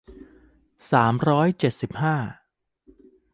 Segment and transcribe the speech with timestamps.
[0.91, 2.15] สามร้อยเจ็ดสิบห้า